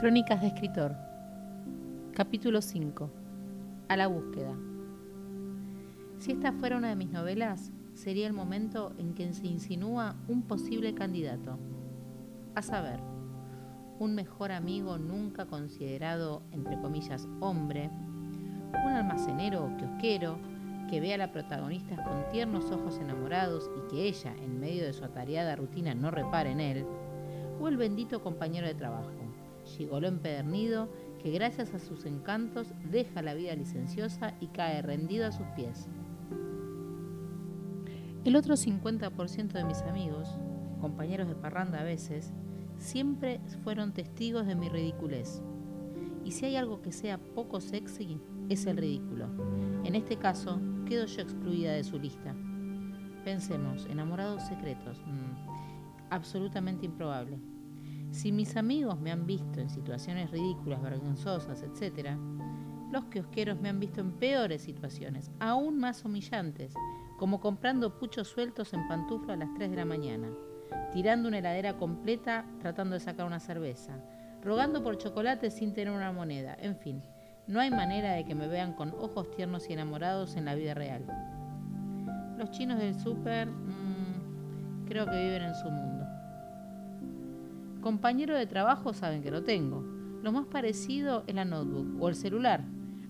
[0.00, 0.96] Crónicas de escritor.
[2.14, 3.10] Capítulo 5.
[3.86, 4.56] A la búsqueda.
[6.16, 10.40] Si esta fuera una de mis novelas, sería el momento en que se insinúa un
[10.40, 11.58] posible candidato.
[12.54, 12.98] A saber,
[13.98, 17.90] un mejor amigo nunca considerado, entre comillas, hombre,
[18.72, 20.38] un almacenero o kiosquero
[20.88, 24.94] que ve a la protagonista con tiernos ojos enamorados y que ella, en medio de
[24.94, 26.86] su atareada rutina, no repare en él,
[27.60, 29.10] o el bendito compañero de trabajo,
[29.70, 30.88] gigoló empedernido
[31.22, 35.88] que gracias a sus encantos deja la vida licenciosa y cae rendido a sus pies.
[38.24, 40.28] El otro 50% de mis amigos,
[40.80, 42.32] compañeros de parranda a veces,
[42.76, 45.42] siempre fueron testigos de mi ridiculez.
[46.24, 49.26] Y si hay algo que sea poco sexy, es el ridículo.
[49.84, 52.34] En este caso, quedo yo excluida de su lista.
[53.24, 55.02] Pensemos, enamorados secretos.
[55.06, 57.38] Mm, absolutamente improbable.
[58.10, 62.16] Si mis amigos me han visto en situaciones ridículas, vergonzosas, etc.,
[62.90, 66.74] los kiosqueros me han visto en peores situaciones, aún más humillantes,
[67.18, 70.28] como comprando puchos sueltos en pantufla a las 3 de la mañana,
[70.92, 74.02] tirando una heladera completa tratando de sacar una cerveza,
[74.42, 77.02] rogando por chocolate sin tener una moneda, en fin,
[77.46, 80.74] no hay manera de que me vean con ojos tiernos y enamorados en la vida
[80.74, 81.06] real.
[82.36, 86.19] Los chinos del súper mmm, creo que viven en su mundo.
[87.80, 89.82] Compañero de trabajo saben que lo tengo.
[90.22, 92.62] Lo más parecido es la notebook o el celular.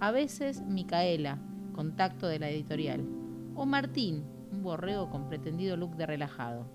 [0.00, 1.38] A veces Micaela,
[1.74, 3.04] contacto de la editorial.
[3.54, 6.66] O Martín, un borrego con pretendido look de relajado.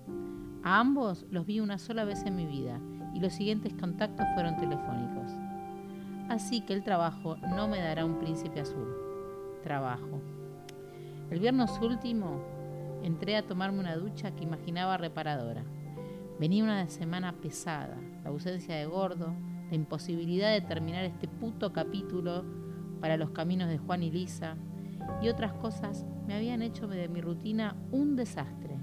[0.62, 2.78] A ambos los vi una sola vez en mi vida
[3.12, 5.32] y los siguientes contactos fueron telefónicos.
[6.28, 8.94] Así que el trabajo no me dará un príncipe azul.
[9.64, 10.20] Trabajo.
[11.28, 12.40] El viernes último
[13.02, 15.64] entré a tomarme una ducha que imaginaba reparadora.
[16.40, 19.34] Venía una semana pesada, la ausencia de gordo,
[19.68, 22.46] la imposibilidad de terminar este puto capítulo
[22.98, 24.56] para los caminos de Juan y Lisa
[25.20, 28.78] y otras cosas me habían hecho de mi rutina un desastre.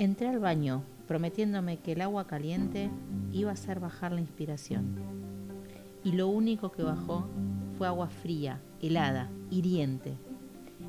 [0.00, 2.90] Entré al baño prometiéndome que el agua caliente
[3.30, 4.96] iba a hacer bajar la inspiración.
[6.02, 7.28] Y lo único que bajó
[7.76, 10.16] fue agua fría, helada, hiriente.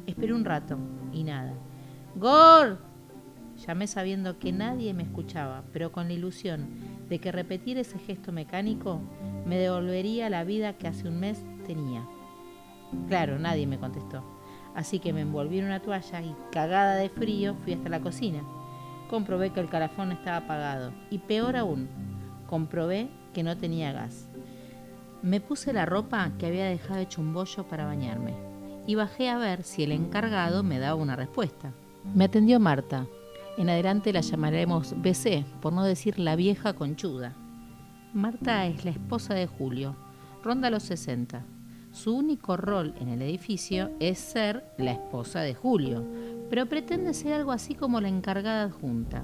[0.05, 0.77] Esperé un rato
[1.11, 1.53] y nada.
[2.15, 2.79] ¡Gor!
[3.65, 6.67] Llamé sabiendo que nadie me escuchaba, pero con la ilusión
[7.09, 9.01] de que repetir ese gesto mecánico
[9.45, 12.05] me devolvería la vida que hace un mes tenía.
[13.07, 14.23] Claro, nadie me contestó,
[14.75, 18.43] así que me envolví en una toalla y, cagada de frío, fui hasta la cocina.
[19.09, 21.89] Comprobé que el calafón estaba apagado y, peor aún,
[22.47, 24.29] comprobé que no tenía gas.
[25.23, 28.33] Me puse la ropa que había dejado hecho un bollo para bañarme
[28.85, 31.73] y bajé a ver si el encargado me daba una respuesta.
[32.13, 33.07] Me atendió Marta.
[33.57, 37.33] En adelante la llamaremos BC, por no decir la vieja conchuda.
[38.13, 39.95] Marta es la esposa de Julio,
[40.43, 41.43] ronda los 60.
[41.91, 46.05] Su único rol en el edificio es ser la esposa de Julio,
[46.49, 49.23] pero pretende ser algo así como la encargada adjunta,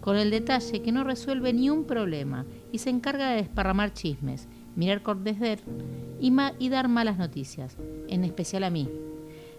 [0.00, 4.48] con el detalle que no resuelve ni un problema y se encarga de desparramar chismes
[4.76, 5.58] mirar con desdén
[6.20, 7.76] y, dar malas noticias,
[8.08, 8.88] en especial a mí.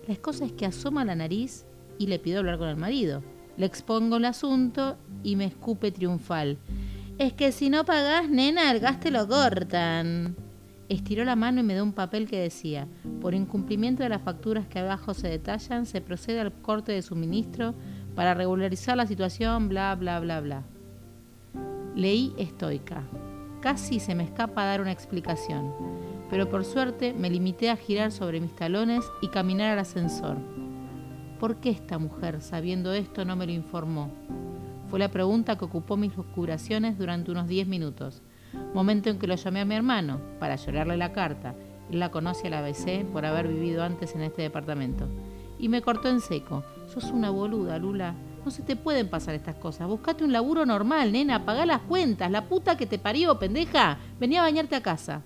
[0.07, 1.65] La cosa es que asoma la nariz
[1.97, 3.21] y le pido hablar con el marido.
[3.57, 6.57] Le expongo el asunto y me escupe triunfal.
[7.17, 10.35] Es que si no pagás, nena, el gas te lo cortan.
[10.89, 12.87] Estiró la mano y me dio un papel que decía,
[13.21, 17.73] por incumplimiento de las facturas que abajo se detallan, se procede al corte de suministro
[18.15, 20.63] para regularizar la situación, bla, bla, bla, bla.
[21.95, 23.03] Leí estoica.
[23.63, 25.73] Casi se me escapa dar una explicación,
[26.29, 30.35] pero por suerte me limité a girar sobre mis talones y caminar al ascensor.
[31.39, 34.11] ¿Por qué esta mujer, sabiendo esto, no me lo informó?
[34.89, 38.21] Fue la pregunta que ocupó mis oscuraciones durante unos 10 minutos,
[38.73, 41.55] momento en que lo llamé a mi hermano para llorarle la carta.
[41.89, 45.07] Él la conoce a la ABC por haber vivido antes en este departamento.
[45.57, 46.65] Y me cortó en seco.
[46.87, 48.13] Sos una boluda, Lula.
[48.45, 49.87] No se te pueden pasar estas cosas.
[49.87, 51.45] Buscate un laburo normal, nena.
[51.45, 52.29] Pagá las cuentas.
[52.29, 53.97] La puta que te parió, pendeja.
[54.19, 55.21] Venía a bañarte a casa.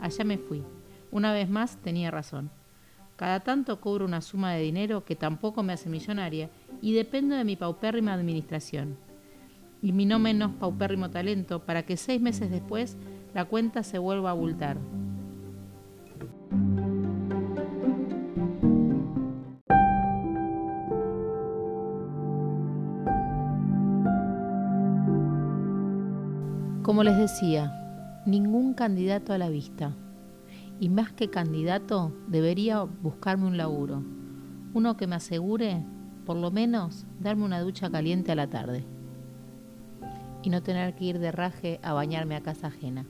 [0.00, 0.64] Allá me fui.
[1.12, 2.50] Una vez más tenía razón.
[3.16, 6.50] Cada tanto cobro una suma de dinero que tampoco me hace millonaria
[6.80, 8.96] y dependo de mi paupérrima administración.
[9.80, 12.96] Y mi no menos paupérrimo talento para que seis meses después
[13.34, 14.78] la cuenta se vuelva a abultar.
[26.92, 27.72] Como les decía,
[28.26, 29.96] ningún candidato a la vista.
[30.78, 34.04] Y más que candidato, debería buscarme un laburo.
[34.74, 35.86] Uno que me asegure,
[36.26, 38.84] por lo menos, darme una ducha caliente a la tarde
[40.42, 43.06] y no tener que ir de raje a bañarme a casa ajena.